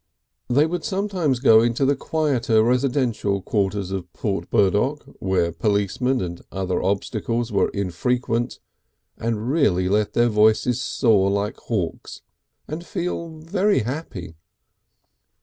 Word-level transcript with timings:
They 0.49 0.65
would 0.65 0.83
sometimes 0.83 1.39
go 1.39 1.61
into 1.61 1.85
the 1.85 1.95
quieter 1.95 2.63
residential 2.63 3.39
quarters 3.39 3.91
of 3.91 4.11
Port 4.13 4.49
Burdock, 4.49 5.03
where 5.19 5.51
policemen 5.51 6.21
and 6.21 6.41
other 6.51 6.81
obstacles 6.81 7.51
were 7.51 7.69
infrequent, 7.69 8.57
and 9.19 9.51
really 9.51 9.87
let 9.87 10.13
their 10.13 10.29
voices 10.29 10.81
soar 10.81 11.29
like 11.29 11.57
hawks 11.57 12.23
and 12.67 12.83
feel 12.83 13.29
very 13.37 13.81
happy. 13.81 14.33